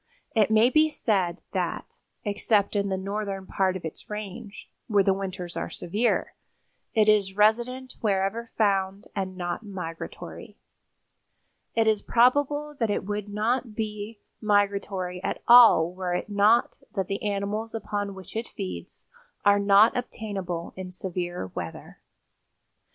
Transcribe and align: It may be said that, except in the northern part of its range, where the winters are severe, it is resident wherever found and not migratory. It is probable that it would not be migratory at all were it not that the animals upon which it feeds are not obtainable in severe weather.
It 0.33 0.49
may 0.49 0.71
be 0.71 0.89
said 0.89 1.41
that, 1.51 1.99
except 2.25 2.75
in 2.75 2.89
the 2.89 2.97
northern 2.97 3.45
part 3.45 3.75
of 3.77 3.85
its 3.85 4.09
range, 4.09 4.67
where 4.87 5.03
the 5.03 5.13
winters 5.13 5.55
are 5.55 5.69
severe, 5.69 6.33
it 6.95 7.07
is 7.07 7.37
resident 7.37 7.97
wherever 8.01 8.49
found 8.57 9.07
and 9.15 9.37
not 9.37 9.61
migratory. 9.61 10.57
It 11.75 11.85
is 11.85 12.01
probable 12.01 12.73
that 12.79 12.89
it 12.89 13.05
would 13.05 13.29
not 13.29 13.75
be 13.75 14.17
migratory 14.41 15.21
at 15.23 15.43
all 15.47 15.93
were 15.93 16.15
it 16.15 16.29
not 16.29 16.79
that 16.95 17.05
the 17.05 17.21
animals 17.21 17.75
upon 17.75 18.15
which 18.15 18.35
it 18.35 18.47
feeds 18.49 19.05
are 19.45 19.59
not 19.59 19.95
obtainable 19.95 20.73
in 20.75 20.89
severe 20.89 21.51
weather. 21.53 21.99